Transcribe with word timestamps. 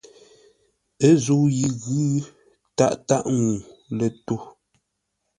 Ə́ 1.07 1.13
zə̂u 1.23 1.45
yi 1.57 1.67
ghʉ̌, 1.83 2.05
tâʼ 2.77 2.93
tâʼ 3.07 3.25
ŋuu 3.37 3.57
lə̂ 3.97 4.07
tô. 4.25 4.35